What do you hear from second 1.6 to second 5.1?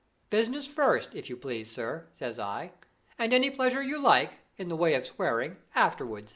sir,' says I, 'and any pleasure you like, in the way of